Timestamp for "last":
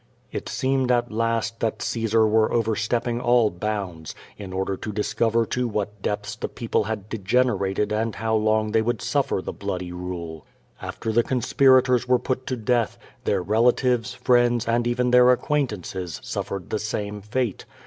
1.11-1.59